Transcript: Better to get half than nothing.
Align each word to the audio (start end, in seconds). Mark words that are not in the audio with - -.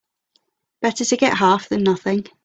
Better 0.81 1.05
to 1.05 1.15
get 1.15 1.37
half 1.37 1.69
than 1.69 1.83
nothing. 1.83 2.25